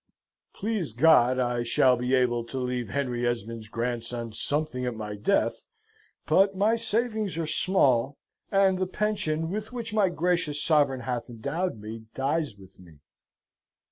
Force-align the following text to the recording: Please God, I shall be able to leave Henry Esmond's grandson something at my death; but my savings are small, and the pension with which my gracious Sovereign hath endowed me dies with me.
Please 0.55 0.93
God, 0.93 1.37
I 1.37 1.61
shall 1.61 1.95
be 1.95 2.15
able 2.15 2.43
to 2.45 2.57
leave 2.57 2.89
Henry 2.89 3.27
Esmond's 3.27 3.67
grandson 3.67 4.31
something 4.31 4.83
at 4.87 4.95
my 4.95 5.13
death; 5.15 5.67
but 6.25 6.55
my 6.57 6.75
savings 6.75 7.37
are 7.37 7.45
small, 7.45 8.17
and 8.51 8.79
the 8.79 8.87
pension 8.87 9.51
with 9.51 9.71
which 9.71 9.93
my 9.93 10.09
gracious 10.09 10.59
Sovereign 10.59 11.01
hath 11.01 11.29
endowed 11.29 11.79
me 11.79 12.05
dies 12.15 12.55
with 12.57 12.79
me. 12.79 12.97